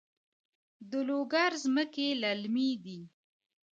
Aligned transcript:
د 0.89 0.91
لوګر 1.07 1.51
ځمکې 1.63 2.07
للمي 2.21 2.71
دي 2.83 2.99